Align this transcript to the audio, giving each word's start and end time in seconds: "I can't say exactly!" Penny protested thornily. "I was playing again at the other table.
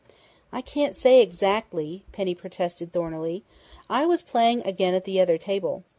"I 0.51 0.61
can't 0.63 0.95
say 0.97 1.21
exactly!" 1.21 2.05
Penny 2.11 2.33
protested 2.33 2.91
thornily. 2.91 3.43
"I 3.87 4.07
was 4.07 4.23
playing 4.23 4.63
again 4.65 4.95
at 4.95 5.05
the 5.05 5.19
other 5.19 5.37
table. 5.37 5.83